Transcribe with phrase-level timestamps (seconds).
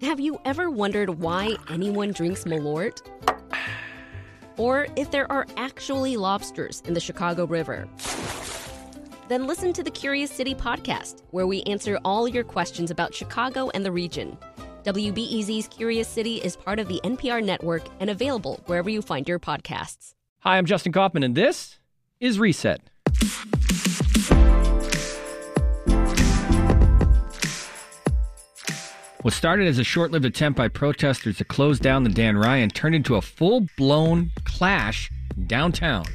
[0.00, 3.02] Have you ever wondered why anyone drinks Malort?
[4.56, 7.88] Or if there are actually lobsters in the Chicago River?
[9.28, 13.70] Then listen to the Curious City podcast, where we answer all your questions about Chicago
[13.74, 14.36] and the region.
[14.82, 19.38] WBEZ's Curious City is part of the NPR network and available wherever you find your
[19.38, 20.14] podcasts.
[20.40, 21.78] Hi, I'm Justin Kaufmann, and this
[22.18, 22.80] is Reset.
[29.28, 32.70] What started as a short lived attempt by protesters to close down the Dan Ryan
[32.70, 35.10] turned into a full blown clash
[35.46, 36.06] downtown.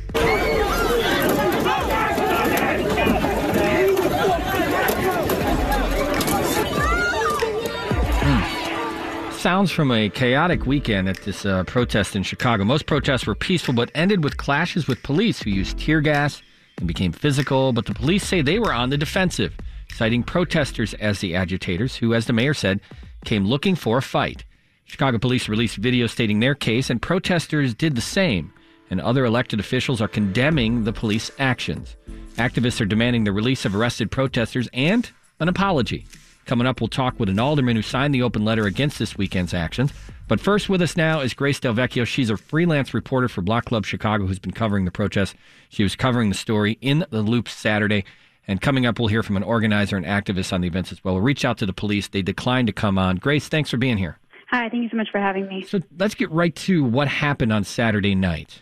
[8.24, 9.32] Hmm.
[9.38, 12.64] Sounds from a chaotic weekend at this uh, protest in Chicago.
[12.64, 16.42] Most protests were peaceful but ended with clashes with police who used tear gas
[16.80, 17.74] and became physical.
[17.74, 19.56] But the police say they were on the defensive
[19.94, 22.82] citing protesters as the agitators, who, as the mayor said,
[23.26, 24.44] came looking for a fight.
[24.86, 28.54] Chicago police released video stating their case, and protesters did the same.
[28.90, 31.96] And other elected officials are condemning the police actions.
[32.36, 36.06] Activists are demanding the release of arrested protesters and an apology.
[36.46, 39.54] Coming up, we'll talk with an alderman who signed the open letter against this weekend's
[39.54, 39.94] actions.
[40.28, 42.06] But first, with us now is Grace Del Vecchio.
[42.06, 45.36] She's a freelance reporter for Block Club Chicago who's been covering the protests.
[45.70, 48.04] She was covering the story in the loop Saturday.
[48.48, 51.16] And coming up, we'll hear from an organizer and activist on the events as well.
[51.16, 52.10] We'll reach out to the police.
[52.10, 53.18] They declined to come on.
[53.18, 54.20] Grace, thanks for being here.
[54.50, 55.64] Hi, thank you so much for having me.
[55.64, 58.62] So let's get right to what happened on Saturday night.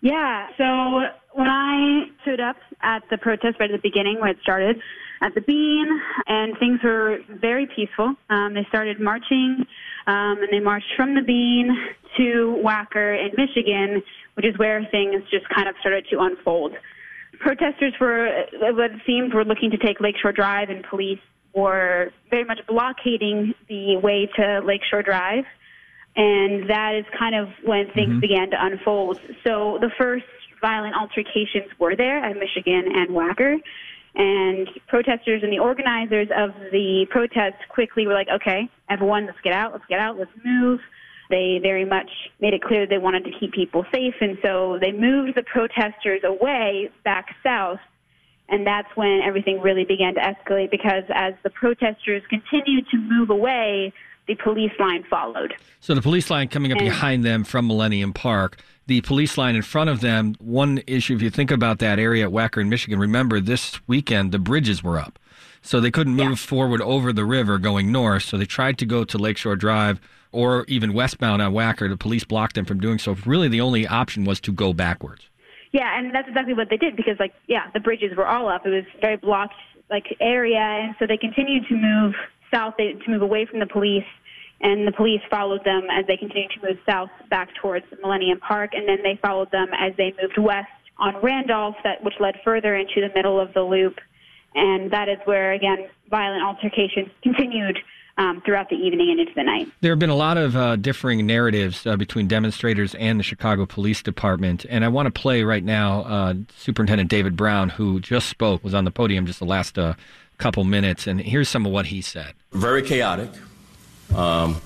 [0.00, 0.64] Yeah, so
[1.32, 4.80] when I stood up at the protest right at the beginning when it started
[5.22, 5.86] at the Bean,
[6.26, 8.14] and things were very peaceful.
[8.28, 9.64] Um, they started marching,
[10.08, 11.70] um, and they marched from the Bean
[12.16, 14.02] to Wacker in Michigan,
[14.34, 16.72] which is where things just kind of started to unfold
[17.42, 21.20] protesters were, what it seemed, were looking to take Lakeshore Drive, and police
[21.54, 25.44] were very much blockading the way to Lakeshore Drive.
[26.14, 28.20] And that is kind of when things mm-hmm.
[28.20, 29.18] began to unfold.
[29.44, 30.24] So the first
[30.60, 33.56] violent altercations were there at Michigan and Wacker.
[34.14, 39.54] And protesters and the organizers of the protests quickly were like, okay, everyone, let's get
[39.54, 40.80] out, let's get out, let's move.
[41.32, 42.10] They very much
[42.40, 46.20] made it clear they wanted to keep people safe, and so they moved the protesters
[46.24, 47.80] away back south.
[48.50, 53.30] And that's when everything really began to escalate because as the protesters continued to move
[53.30, 53.94] away,
[54.28, 55.54] the police line followed.
[55.80, 59.56] So the police line coming up and, behind them from Millennium Park, the police line
[59.56, 60.34] in front of them.
[60.38, 64.32] One issue, if you think about that area at Wacker in Michigan, remember this weekend
[64.32, 65.18] the bridges were up.
[65.62, 66.46] So they couldn't move yeah.
[66.46, 68.24] forward over the river going north.
[68.24, 70.00] So they tried to go to Lakeshore Drive
[70.32, 71.88] or even westbound on Wacker.
[71.88, 73.16] The police blocked them from doing so.
[73.24, 75.28] Really, the only option was to go backwards.
[75.72, 78.66] Yeah, and that's exactly what they did because, like, yeah, the bridges were all up.
[78.66, 79.54] It was very blocked,
[79.88, 82.14] like, area, and so they continued to move
[82.52, 84.04] south, they, to move away from the police,
[84.60, 88.72] and the police followed them as they continued to move south back towards Millennium Park,
[88.74, 90.68] and then they followed them as they moved west
[90.98, 93.98] on Randolph, that which led further into the middle of the loop,
[94.54, 97.78] and that is where again violent altercations continued
[98.18, 99.68] um, throughout the evening and into the night.
[99.80, 103.66] There have been a lot of uh, differing narratives uh, between demonstrators and the Chicago
[103.66, 104.66] Police Department.
[104.68, 108.74] And I want to play right now uh, Superintendent David Brown, who just spoke, was
[108.74, 109.94] on the podium just the last uh,
[110.38, 111.06] couple minutes.
[111.06, 113.30] And here's some of what he said Very chaotic.
[114.14, 114.60] Um,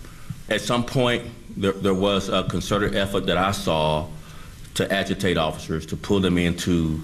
[0.49, 1.25] at some point,
[1.57, 4.09] there, there was a concerted effort that I saw
[4.75, 7.01] to agitate officers, to pull them into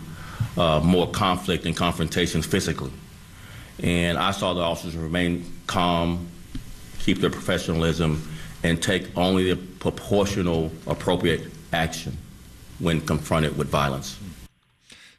[0.56, 2.92] uh, more conflict and confrontations physically.
[3.82, 6.28] And I saw the officers remain calm,
[7.00, 8.28] keep their professionalism,
[8.62, 12.16] and take only the proportional, appropriate action
[12.78, 14.18] when confronted with violence.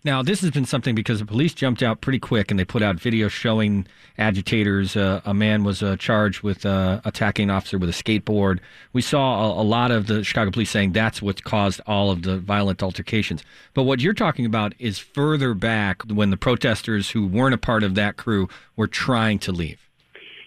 [0.06, 2.82] Now, this has been something because the police jumped out pretty quick and they put
[2.82, 4.98] out video showing agitators.
[4.98, 8.60] Uh, a man was uh, charged with uh, attacking an officer with a skateboard.
[8.92, 12.24] We saw a, a, lot of the Chicago police saying that's what caused all of
[12.24, 13.46] the violent altercations.
[13.74, 17.84] But what you're talking about is further back when the protesters who weren't a part
[17.84, 19.90] of that crew were trying to leave.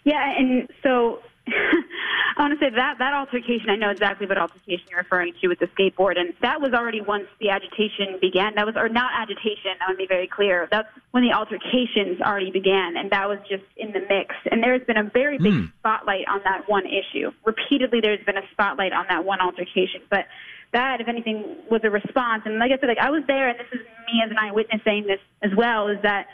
[0.05, 1.21] Yeah, and so
[2.37, 5.49] I want to say that that altercation, I know exactly what altercation you're referring to
[5.49, 8.55] with the skateboard, and that was already once the agitation began.
[8.57, 9.73] That was, or not agitation.
[9.81, 10.69] I want to be very clear.
[10.71, 14.35] That's when the altercations already began, and that was just in the mix.
[14.51, 15.73] And there's been a very big mm.
[15.79, 17.33] spotlight on that one issue.
[17.47, 20.27] Repeatedly, there's been a spotlight on that one altercation, but
[20.73, 22.43] that, if anything, was a response.
[22.45, 24.83] And like I said, like I was there, and this is me as an eyewitness
[24.85, 26.27] saying this as well, is that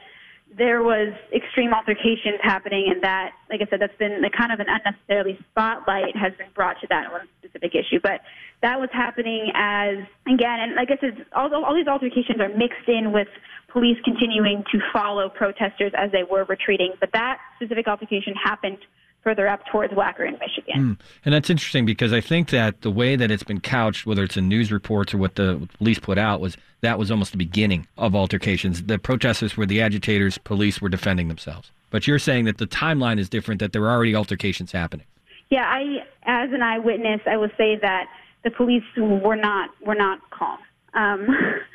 [0.56, 4.60] there was extreme altercations happening, and that, like I said, that's been the kind of
[4.60, 8.00] an unnecessarily spotlight has been brought to that one specific issue.
[8.02, 8.20] But
[8.62, 12.88] that was happening as again, and like I said, all, all these altercations are mixed
[12.88, 13.28] in with
[13.69, 16.93] police continuing to follow protesters as they were retreating.
[17.00, 18.78] But that specific altercation happened
[19.22, 20.96] further up towards Wacker in Michigan.
[20.96, 20.98] Mm.
[21.24, 24.36] And that's interesting because I think that the way that it's been couched, whether it's
[24.36, 27.86] in news reports or what the police put out, was that was almost the beginning
[27.96, 28.82] of altercations.
[28.82, 31.70] The protesters were the agitators, police were defending themselves.
[31.90, 35.06] But you're saying that the timeline is different, that there are already altercations happening.
[35.50, 38.06] Yeah, I, as an eyewitness, I will say that
[38.42, 40.58] the police were not were not calm.
[40.94, 41.28] Um,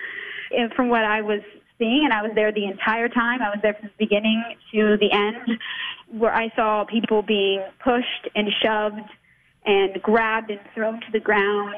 [0.76, 1.42] from what I was
[1.78, 3.42] seeing, and I was there the entire time.
[3.42, 5.60] I was there from the beginning to the end
[6.12, 9.10] where I saw people being pushed and shoved
[9.66, 11.76] and grabbed and thrown to the ground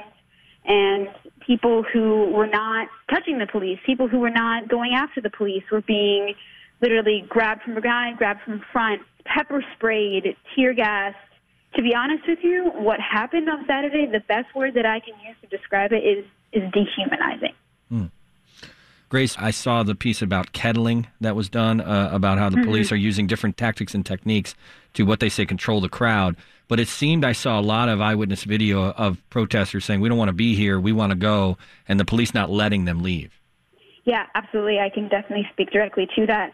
[0.65, 1.07] and
[1.45, 5.63] people who were not touching the police, people who were not going after the police
[5.71, 6.35] were being
[6.81, 11.17] literally grabbed from behind, grabbed from front, pepper sprayed, tear gassed.
[11.75, 15.13] To be honest with you, what happened on Saturday, the best word that I can
[15.25, 17.53] use to describe it is is dehumanizing.
[19.09, 22.65] Grace, I saw the piece about kettling that was done uh, about how the mm-hmm.
[22.65, 24.53] police are using different tactics and techniques
[24.93, 26.35] to what they say control the crowd.
[26.67, 30.19] But it seemed I saw a lot of eyewitness video of protesters saying, "We don't
[30.19, 30.79] want to be here.
[30.79, 31.57] We want to go,"
[31.87, 33.31] and the police not letting them leave.
[34.05, 34.79] Yeah, absolutely.
[34.79, 36.53] I can definitely speak directly to that.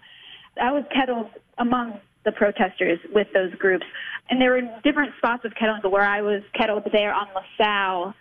[0.60, 1.28] I was kettled
[1.58, 3.86] among the protesters with those groups,
[4.30, 5.82] and there were different spots of kettling.
[5.84, 8.14] But where I was kettled there on LaSalle,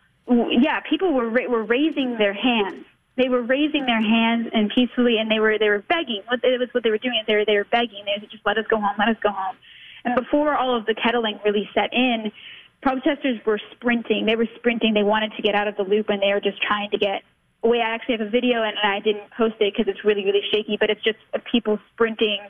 [0.60, 2.84] yeah, people were were raising their hands
[3.16, 6.22] they were raising their hands and peacefully, and they were they were begging.
[6.26, 8.04] What it was what they were doing they were they were begging.
[8.04, 8.94] They said, "Just let us go home.
[8.98, 9.56] Let us go home."
[10.04, 12.32] And before all of the kettling really set in,
[12.82, 14.26] protesters were sprinting.
[14.26, 14.94] They were sprinting.
[14.94, 17.22] They wanted to get out of the loop, and they were just trying to get
[17.62, 17.80] away.
[17.80, 20.76] I actually have a video, and I didn't post it because it's really really shaky.
[20.76, 21.18] But it's just
[21.50, 22.40] people sprinting,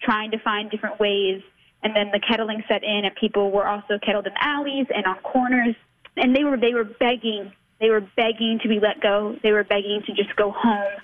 [0.00, 1.42] trying to find different ways.
[1.82, 5.18] And then the kettling set in, and people were also kettled in alleys and on
[5.18, 5.76] corners,
[6.16, 9.36] and they were they were begging they were begging to be let go.
[9.42, 11.00] They were begging to just go home.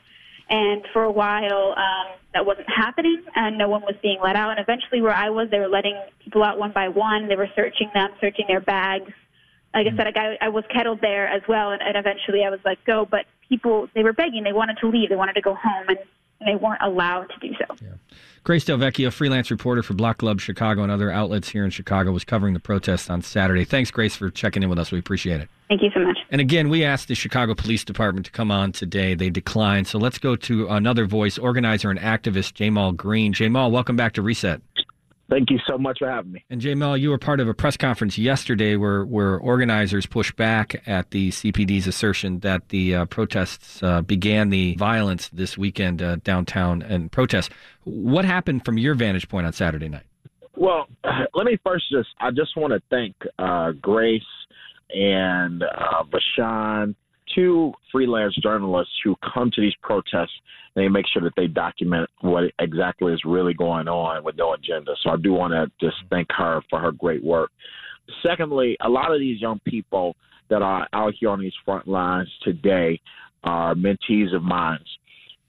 [0.48, 4.50] And for a while, um, that wasn't happening, and no one was being let out.
[4.50, 7.28] And eventually, where I was, they were letting people out one by one.
[7.28, 9.10] They were searching them, searching their bags.
[9.74, 12.60] Like I said, I, I was kettled there as well, and, and eventually I was
[12.64, 13.06] let go.
[13.10, 14.44] But people, they were begging.
[14.44, 15.08] They wanted to leave.
[15.08, 15.98] They wanted to go home, and
[16.46, 17.74] they weren't allowed to do so.
[17.82, 18.16] Yeah.
[18.44, 22.10] Grace Del Vecchio, freelance reporter for Block Club Chicago and other outlets here in Chicago,
[22.10, 23.64] was covering the protest on Saturday.
[23.64, 24.90] Thanks, Grace, for checking in with us.
[24.90, 25.48] We appreciate it.
[25.68, 26.18] Thank you so much.
[26.30, 29.14] And again, we asked the Chicago Police Department to come on today.
[29.14, 29.86] They declined.
[29.86, 33.32] So let's go to another voice, organizer and activist Ja'Mal Green.
[33.32, 34.60] Ja'Mal, welcome back to Reset.
[35.30, 36.44] Thank you so much for having me.
[36.50, 40.82] And Ja'Mal, you were part of a press conference yesterday where, where organizers pushed back
[40.86, 46.16] at the CPD's assertion that the uh, protests uh, began the violence this weekend uh,
[46.16, 47.48] downtown and protests.
[47.84, 50.04] What happened from your vantage point on Saturday night?
[50.56, 50.86] Well,
[51.34, 54.22] let me first just I just want to thank uh, Grace
[54.90, 56.94] and uh, Bashan
[57.34, 60.32] two freelance journalists who come to these protests
[60.74, 64.92] they make sure that they document what exactly is really going on with no agenda.
[65.02, 67.50] So I do want to just thank her for her great work.
[68.22, 70.16] Secondly, a lot of these young people
[70.48, 73.00] that are out here on these front lines today
[73.44, 74.78] are mentees of mine.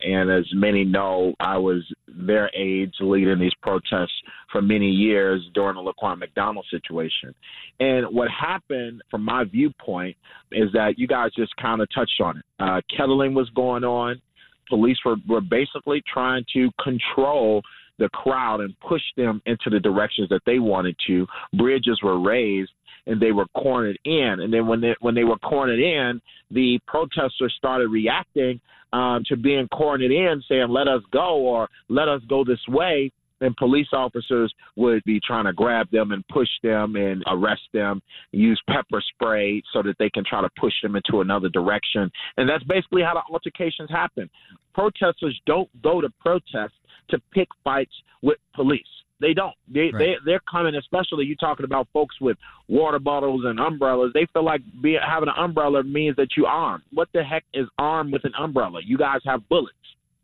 [0.03, 4.13] And as many know, I was their age leading these protests
[4.51, 7.33] for many years during the Laquan McDonald situation.
[7.79, 10.15] And what happened, from my viewpoint,
[10.51, 12.45] is that you guys just kind of touched on it.
[12.59, 14.21] Uh, kettling was going on.
[14.69, 17.61] Police were, were basically trying to control
[17.99, 21.27] the crowd and push them into the directions that they wanted to.
[21.53, 22.71] Bridges were raised
[23.07, 24.37] and they were cornered in.
[24.41, 28.59] And then when they when they were cornered in, the protesters started reacting
[28.91, 33.11] um, to being cornered in, saying "Let us go" or "Let us go this way."
[33.41, 38.01] And police officers would be trying to grab them and push them and arrest them,
[38.31, 42.09] use pepper spray so that they can try to push them into another direction.
[42.37, 44.29] And that's basically how the altercations happen.
[44.73, 46.73] Protesters don't go to protest
[47.09, 47.91] to pick fights
[48.21, 48.81] with police.
[49.19, 49.53] They don't.
[49.67, 49.93] They right.
[49.93, 50.75] they they're coming.
[50.75, 54.11] Especially you talking about folks with water bottles and umbrellas.
[54.13, 56.83] They feel like being having an umbrella means that you armed.
[56.91, 58.81] What the heck is armed with an umbrella?
[58.83, 59.75] You guys have bullets.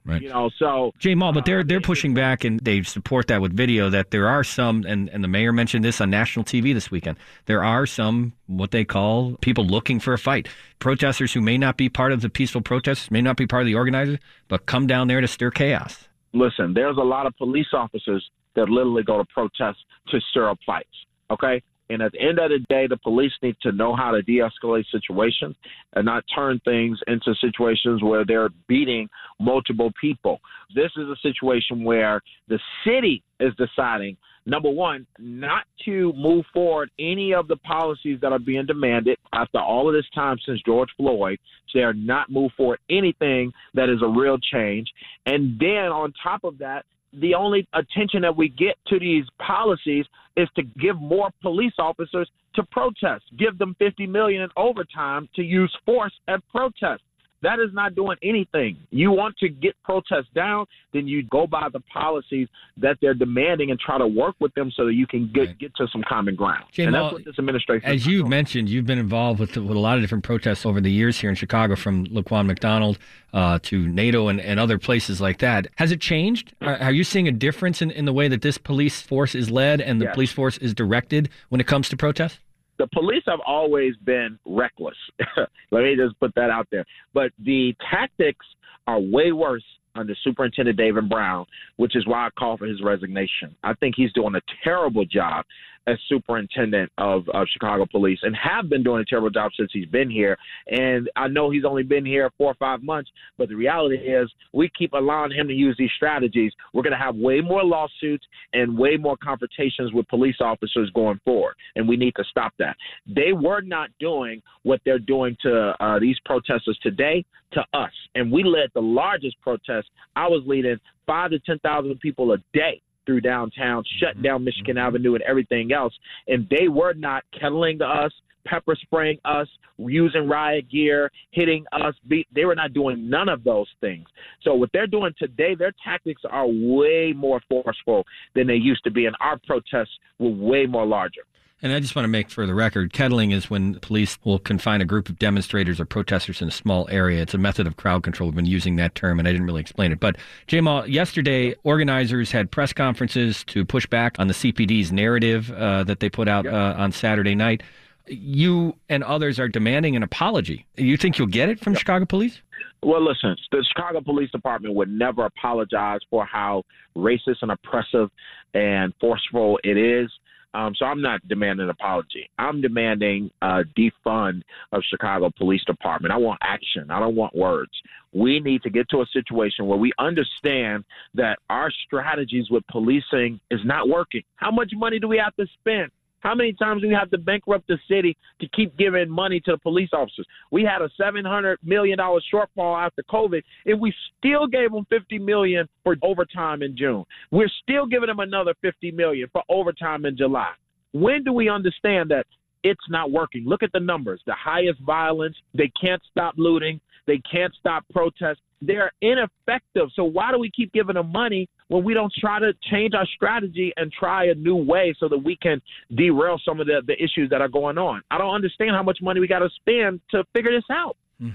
[0.06, 0.22] Right.
[0.22, 3.56] You know, so Ja'Mal, but they're uh, they're pushing back and they support that with
[3.56, 6.90] video that there are some and, and the mayor mentioned this on national TV this
[6.90, 7.18] weekend.
[7.46, 10.48] There are some what they call people looking for a fight.
[10.80, 13.68] Protesters who may not be part of the peaceful protests, may not be part of
[13.68, 14.18] the organizers,
[14.48, 16.08] but come down there to stir chaos.
[16.34, 19.80] listen, there's a lot of police officers that literally go to protest
[20.10, 20.88] to stir up fights.
[21.32, 21.62] Okay.
[21.92, 24.38] And at the end of the day, the police need to know how to de
[24.38, 25.56] escalate situations
[25.94, 30.40] and not turn things into situations where they're beating multiple people.
[30.76, 36.92] This is a situation where the city is deciding, number one, not to move forward
[37.00, 40.90] any of the policies that are being demanded after all of this time since George
[40.96, 41.40] Floyd.
[41.70, 44.88] So they're not move forward anything that is a real change.
[45.26, 50.06] And then on top of that, the only attention that we get to these policies
[50.38, 55.44] is to give more police officers to protest, give them 50 million in overtime to
[55.44, 57.02] use force at protests.
[57.42, 58.78] That is not doing anything.
[58.92, 63.72] You want to get protests down, then you go by the policies that they're demanding
[63.72, 65.58] and try to work with them so that you can get, Right.
[65.58, 66.66] get to some common ground.
[66.72, 69.80] Jay and that's what this administration As you mentioned, you've been involved with, with a
[69.80, 72.98] lot of different protests over the years here in Chicago, from Laquan McDonald
[73.34, 75.68] uh, to NATO and, and other places like that.
[75.78, 76.54] Has it changed?
[76.62, 79.50] Are, are you seeing a difference in, in the way that this police force is
[79.50, 80.14] led and the Yes.
[80.16, 82.40] police force is directed when it comes to protests?
[82.80, 84.96] The police have always been reckless.
[85.72, 86.86] Let me just put that out there.
[87.14, 88.46] But the tactics
[88.88, 89.64] are way worse
[89.96, 91.46] under Superintendent David Brown,
[91.76, 93.56] which is why I call for his resignation.
[93.64, 95.46] I think he's doing a terrible job
[95.90, 99.88] as superintendent of, of Chicago Police and have been doing a terrible job since he's
[99.88, 100.38] been here.
[100.68, 104.30] And I know he's only been here four or five months, but the reality is
[104.54, 106.52] we keep allowing him to use these strategies.
[106.74, 111.20] We're going to have way more lawsuits and way more confrontations with police officers going
[111.26, 112.76] forward, and we need to stop that.
[113.08, 118.32] They were not doing what they're doing to uh, these protesters today to us, and
[118.32, 119.88] we led the largest protest.
[120.16, 120.78] I was leading
[121.08, 124.22] five to ten thousand people a day through downtown, shut mm-hmm.
[124.22, 124.86] down Michigan mm-hmm.
[124.86, 125.94] Avenue and everything else,
[126.28, 128.12] and they were not kettling us.
[128.46, 129.48] Pepper spraying us,
[129.78, 131.94] using riot gear, hitting us.
[132.08, 132.28] Beat.
[132.34, 134.08] They were not doing none of those things.
[134.44, 138.92] So what they're doing today, their tactics are way more forceful than they used to
[138.92, 141.22] be, and our protests were way more larger.
[141.62, 144.80] And I just want to make for the record, kettling is when police will confine
[144.80, 147.22] a group of demonstrators or protesters in a small area.
[147.22, 148.30] It's a method of crowd control.
[148.30, 150.00] We've been using that term, and I didn't really explain it.
[150.00, 150.16] But,
[150.48, 156.00] Ja'Mal, yesterday, organizers had press conferences to push back on the CPD's narrative uh, that
[156.00, 157.62] they put out uh, on Saturday night.
[158.08, 160.66] You and others are demanding an apology.
[160.78, 162.42] You think you'll get it from Chicago police?
[162.82, 166.64] Well, listen, the Chicago Police Department would never apologize for how
[166.96, 168.10] racist and oppressive
[168.54, 170.10] and forceful it is.
[170.54, 172.30] Um, so I'm not demanding an apology.
[172.40, 174.42] I'm demanding uh, defund
[174.72, 176.12] of Chicago Police Department.
[176.12, 176.90] I want action.
[176.90, 177.72] I don't want words.
[178.14, 183.40] We need to get to a situation where we understand that our strategies with policing
[183.52, 184.24] is not working.
[184.38, 185.92] How much money do we have to spend?
[186.22, 189.52] How many times do we have to bankrupt the city to keep giving money to
[189.52, 190.26] the police officers?
[190.52, 194.86] We had a seven hundred million dollar shortfall after COVID, and we still gave them
[194.90, 197.06] fifty million for overtime in June.
[197.32, 200.52] We're still giving them another fifty million for overtime in July.
[200.92, 202.26] When do we understand that
[202.64, 203.46] it's not working?
[203.46, 205.36] Look at the numbers: the highest violence.
[205.54, 206.82] They can't stop looting.
[207.10, 208.38] They can't stop protests.
[208.62, 209.88] They're ineffective.
[209.96, 213.08] So why do we keep giving them money when we don't try to change our
[213.16, 215.60] strategy and try a new way so that we can
[215.96, 218.04] derail some of the, the issues that are going on?
[218.12, 220.98] I don't understand how much money we got to spend to figure this out.
[221.20, 221.32] Hmm.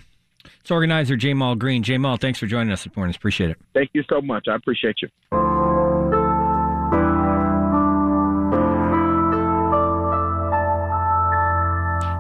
[0.61, 1.83] It's organizer Ja'Mal Green.
[1.83, 3.17] Ja'Mal, thanks for joining us this morning.
[3.17, 3.59] Appreciate it.
[3.75, 4.47] Thank you so much.
[4.49, 5.64] I appreciate you.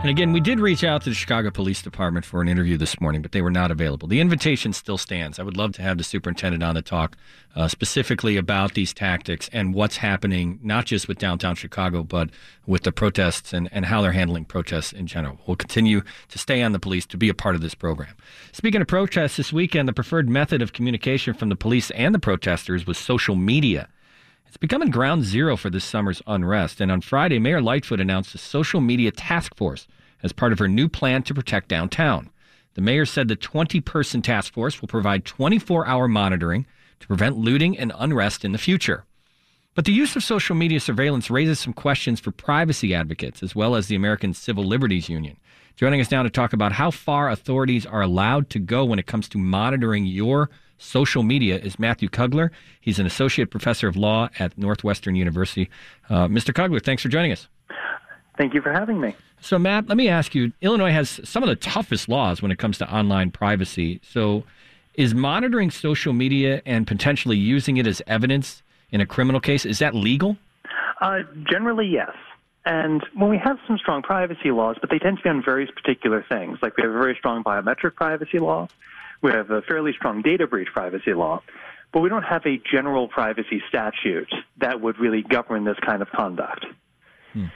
[0.04, 3.00] And again, we did reach out to the Chicago Police Department for an interview this
[3.00, 4.06] morning, but they were not available.
[4.06, 5.38] The invitation still stands.
[5.38, 7.16] I would love to have the superintendent on to talk
[7.56, 12.28] uh, specifically about these tactics and what's happening, not just with downtown Chicago, but
[12.66, 15.38] with the protests and, and how they're handling protests in general.
[15.46, 18.14] We'll continue to stay on the police to be a part of this program.
[18.52, 22.18] Speaking of protests, this weekend, the preferred method of communication from the police and the
[22.18, 23.88] protesters was social media.
[24.54, 26.80] It's becoming ground zero for this summer's unrest.
[26.80, 29.88] And on Friday, Mayor Lightfoot announced a social media task force
[30.22, 32.30] as part of her new plan to protect downtown.
[32.74, 36.66] The mayor said the 20 person task force will provide 24 hour monitoring
[37.00, 39.04] to prevent looting and unrest in the future.
[39.74, 43.74] But the use of social media surveillance raises some questions for privacy advocates as well
[43.74, 45.36] as the American Civil Liberties Union.
[45.74, 49.08] Joining us now to talk about how far authorities are allowed to go when it
[49.08, 52.52] comes to monitoring your social media is Matthew Kugler.
[52.80, 55.70] He's an associate professor of law at Northwestern University.
[56.08, 56.54] Uh, Mr.
[56.54, 57.48] Kugler, thanks for joining us.
[58.36, 59.14] Thank you for having me.
[59.40, 62.58] So, Matt, let me ask you Illinois has some of the toughest laws when it
[62.58, 64.00] comes to online privacy.
[64.02, 64.44] So,
[64.94, 69.80] Is monitoring social media and potentially using it as evidence in a criminal case is
[69.80, 70.36] that legal?
[71.00, 72.12] Uh, generally, yes.
[72.64, 75.70] And when we have some strong privacy laws, but they tend to be on various
[75.70, 78.68] particular things, like we have a very strong biometric privacy law,
[79.24, 81.42] we have a fairly strong data breach privacy law,
[81.92, 86.10] but we don't have a general privacy statute that would really govern this kind of
[86.10, 86.66] conduct.
[87.32, 87.46] Hmm.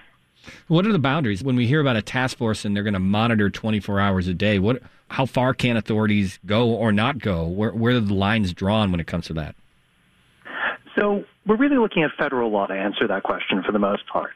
[0.66, 3.00] What are the boundaries when we hear about a task force and they're going to
[3.00, 4.58] monitor 24 hours a day?
[4.58, 7.46] What, how far can authorities go or not go?
[7.46, 9.54] Where, where are the lines drawn when it comes to that?
[10.98, 14.34] So we're really looking at federal law to answer that question for the most part.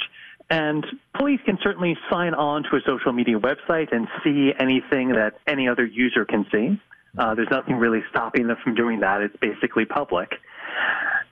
[0.51, 0.85] And
[1.19, 5.67] police can certainly sign on to a social media website and see anything that any
[5.67, 6.79] other user can see.
[7.19, 9.21] Uh, there's nothing really stopping them from doing that.
[9.21, 10.31] It's basically public.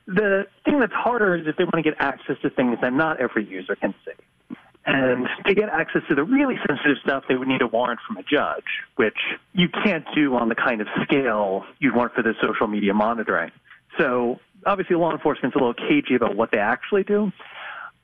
[0.06, 3.20] The thing that's harder is if they want to get access to things that not
[3.20, 4.56] every user can see.
[4.86, 8.16] And to get access to the really sensitive stuff, they would need a warrant from
[8.16, 8.64] a judge,
[8.96, 9.16] which
[9.52, 13.50] you can't do on the kind of scale you'd want for the social media monitoring.
[13.98, 17.30] So obviously law enforcement's a little cagey about what they actually do.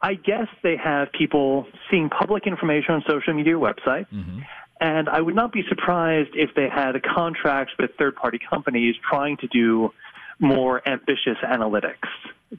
[0.03, 4.07] I guess they have people seeing public information on social media websites.
[4.13, 4.41] Mm-hmm.
[4.81, 9.39] And I would not be surprised if they had contracts with third party companies trying
[9.39, 9.93] to do
[10.39, 12.09] more ambitious analytics.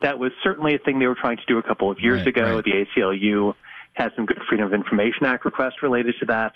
[0.01, 2.27] That was certainly a thing they were trying to do a couple of years right,
[2.27, 2.55] ago.
[2.55, 2.63] Right.
[2.63, 3.53] The ACLU
[3.93, 6.53] had some good Freedom of Information Act requests related to that.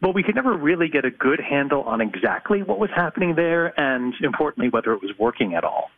[0.00, 3.78] But we could never really get a good handle on exactly what was happening there
[3.80, 5.90] and, importantly, whether it was working at all.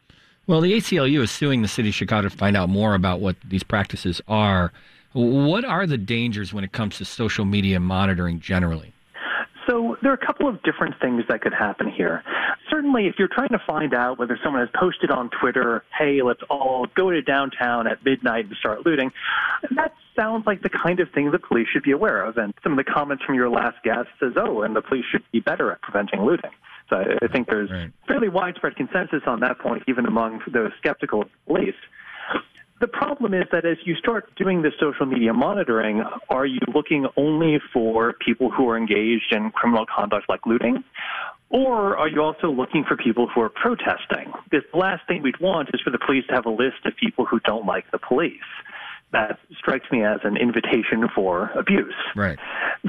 [0.47, 3.37] Well, the ACLU is suing the city of Chicago to find out more about what
[3.47, 4.73] these practices are.
[5.13, 8.93] What are the dangers when it comes to social media monitoring generally?
[9.69, 12.25] So there are a couple of different things that could happen here.
[12.69, 16.41] Certainly, if you're trying to find out whether someone has posted on Twitter, hey, let's
[16.49, 19.13] all go to downtown at midnight and start looting,
[19.77, 22.37] that sounds like the kind of thing the police should be aware of.
[22.37, 25.23] And some of the comments from your last guest says, oh, and the police should
[25.33, 26.51] be better at preventing looting.
[26.89, 27.93] So I, think there's right.
[28.09, 31.75] fairly widespread consensus on that point, even among those skeptical of police.
[32.81, 37.07] The problem is that as you start doing this social media monitoring, are you looking
[37.17, 40.83] only for people who are engaged in criminal conduct like looting?
[41.51, 44.33] Or are you also looking for people who are protesting?
[44.45, 46.97] Because the last thing we'd want is for the police to have a list of
[46.97, 48.39] people who don't like the police.
[49.13, 51.95] That strikes me as an invitation for abuse.
[52.15, 52.39] Right.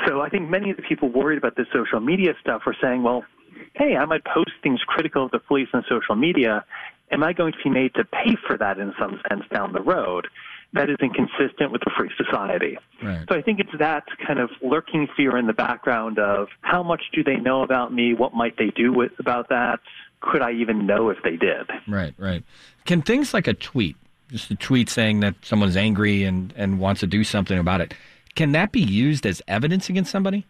[0.07, 3.01] So I think many of the people worried about this social media stuff are saying,
[3.01, 3.25] well,
[3.73, 6.63] hey, I might post things critical of the police on social media.
[7.11, 9.81] Am I going to be made to pay for that in some sense down the
[9.81, 10.27] road?
[10.73, 12.77] That is inconsistent with a free society.
[13.03, 13.25] Right.
[13.29, 17.01] So I think it's that kind of lurking fear in the background of how much
[17.13, 18.13] do they know about me?
[18.13, 19.81] What might they do with, about that?
[20.21, 21.69] Could I even know if they did?
[21.89, 22.43] Right, right.
[22.85, 23.97] Can things like a tweet,
[24.29, 27.93] just a tweet saying that someone's angry and, and wants to do something about it,
[28.35, 30.45] can that be used as evidence against somebody?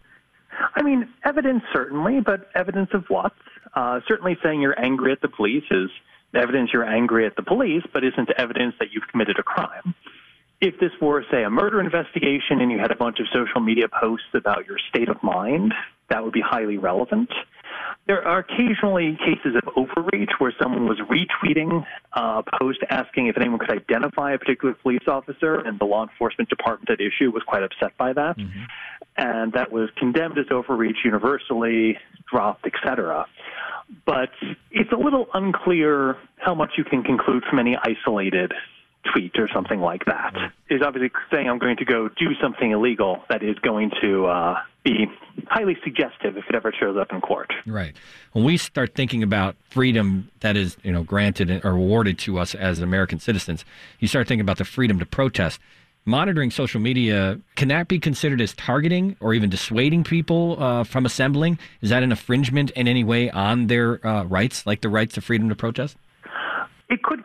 [0.76, 3.34] I mean, evidence certainly, but evidence of what?
[3.74, 5.90] Uh, certainly saying you're angry at the police is
[6.36, 9.94] evidence you're angry at the police, but isn't evidence that you've committed a crime.
[10.62, 13.88] If this were, say, a murder investigation and you had a bunch of social media
[13.88, 15.74] posts about your state of mind,
[16.12, 17.30] that would be highly relevant.
[18.08, 23.60] There are occasionally cases of overreach where someone was retweeting a post asking if anyone
[23.60, 27.64] could identify a particular police officer, and the law enforcement department at issue was quite
[27.64, 28.38] upset by that.
[28.38, 28.64] Mm-hmm.
[29.18, 31.98] And that was condemned as overreach universally,
[32.30, 33.28] dropped, etc.
[34.06, 34.30] But
[34.72, 38.52] it's a little unclear how much you can conclude from any isolated
[39.14, 40.34] tweet or something like that.
[40.70, 44.56] Is obviously saying I'm going to go do something illegal that is going to uh,
[44.84, 45.06] be
[45.48, 47.54] highly suggestive if it ever shows up in court.
[47.66, 47.96] Right.
[48.32, 52.56] When we start thinking about freedom that is, you know, granted or awarded to us
[52.56, 53.64] as American citizens,
[54.00, 55.60] you start thinking about the freedom to protest.
[56.04, 61.06] Monitoring social media can that be considered as targeting or even dissuading people uh, from
[61.06, 61.60] assembling?
[61.82, 65.22] Is that an infringement in any way on their uh, rights, like the rights to
[65.22, 65.96] freedom to protest?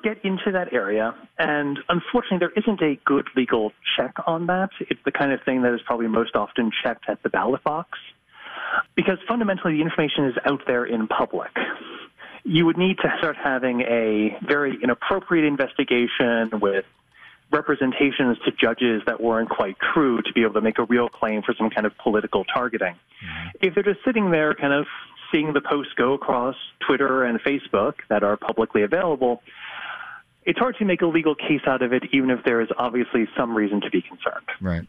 [0.06, 4.70] Get into that area, and unfortunately, there isn't a good legal check on that.
[4.78, 7.98] It's the kind of thing that is probably most often checked at the ballot box,
[8.94, 11.50] because fundamentally, the information is out there in public.
[12.44, 16.84] You would need to start having a very inappropriate investigation with
[17.50, 21.42] representations to judges that weren't quite true to be able to make a real claim
[21.42, 22.94] for some kind of political targeting.
[22.94, 23.48] Mm-hmm.
[23.60, 24.86] If they're just sitting there kind of
[25.32, 26.54] seeing the posts go across
[26.86, 29.42] Twitter and Facebook that are publicly available,
[30.46, 33.28] it's hard to make a legal case out of it, even if there is obviously
[33.36, 34.46] some reason to be concerned.
[34.60, 34.86] Right.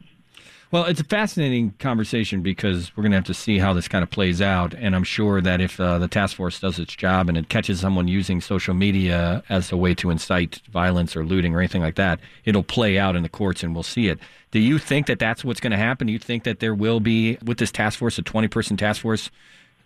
[0.70, 4.04] Well, it's a fascinating conversation because we're going to have to see how this kind
[4.04, 4.74] of plays out.
[4.74, 7.80] And I'm sure that if uh, the task force does its job and it catches
[7.80, 11.96] someone using social media as a way to incite violence or looting or anything like
[11.96, 14.20] that, it'll play out in the courts and we'll see it.
[14.52, 16.08] Do you think that that's what's going to happen?
[16.08, 19.02] Do you think that there will be, with this task force, a 20 person task
[19.02, 19.32] force,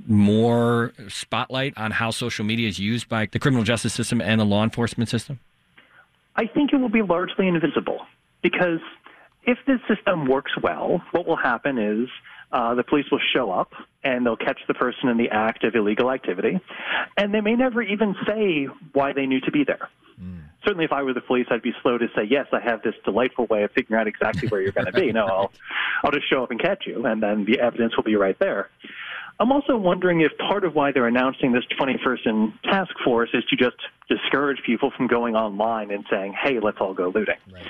[0.07, 4.45] more spotlight on how social media is used by the criminal justice system and the
[4.45, 5.39] law enforcement system?
[6.35, 7.99] I think it will be largely invisible
[8.41, 8.79] because
[9.43, 12.09] if this system works well, what will happen is
[12.51, 13.71] uh, the police will show up
[14.03, 16.59] and they'll catch the person in the act of illegal activity,
[17.17, 19.89] and they may never even say why they knew to be there.
[20.21, 20.41] Mm.
[20.63, 22.93] Certainly, if I were the police, I'd be slow to say, "Yes, I have this
[23.03, 25.51] delightful way of figuring out exactly where you're going to be." No, I'll,
[26.03, 28.69] I'll just show up and catch you, and then the evidence will be right there.
[29.41, 33.55] I'm also wondering if part of why they're announcing this 20-person task force is to
[33.55, 33.77] just
[34.07, 37.65] discourage people from going online and saying, "Hey, let's all go looting," right.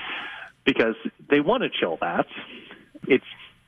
[0.66, 0.96] because
[1.30, 2.26] they want to chill that.
[3.08, 3.24] It's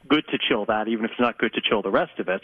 [0.06, 2.42] good to chill that, even if it's not good to chill the rest of it.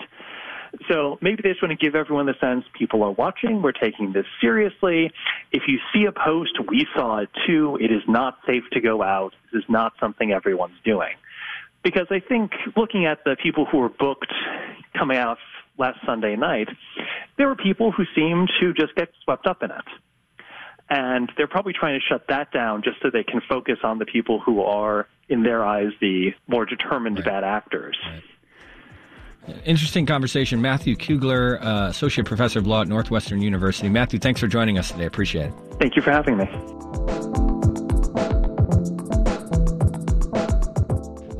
[0.89, 4.15] So maybe they just want to give everyone the sense people are watching, we're taking
[4.15, 5.13] this seriously.
[5.53, 7.77] If you see a post, we saw it too.
[7.81, 9.35] It is not safe to go out.
[9.53, 11.17] This is not something everyone's doing.
[11.83, 14.33] Because I think looking at the people who were booked
[14.97, 15.39] coming out
[15.79, 16.69] last Sunday night,
[17.37, 19.85] there were people who seemed to just get swept up in it.
[20.89, 24.07] And they're probably trying to shut that down just so they can focus on the
[24.07, 27.25] people who are, in their eyes, the more determined right.
[27.25, 27.97] bad actors.
[28.05, 28.25] Right.
[29.65, 30.61] Interesting conversation.
[30.61, 33.89] Matthew Kugler, uh, Associate Professor of Law at Northwestern University.
[33.89, 35.07] Matthew, thanks for joining us today.
[35.07, 35.55] Appreciate it.
[35.79, 36.47] Thank you for having me.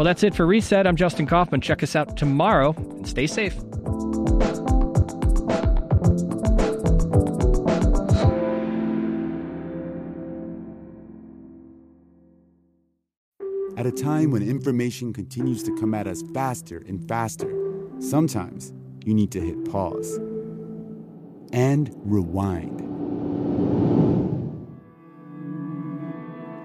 [0.01, 0.87] Well, that's it for Reset.
[0.87, 1.61] I'm Justin Kaufmann.
[1.61, 3.55] Check us out tomorrow and stay safe.
[13.77, 17.55] At a time when information continues to come at us faster and faster,
[17.99, 18.73] sometimes
[19.05, 20.19] you need to hit pause
[21.53, 23.00] and rewind.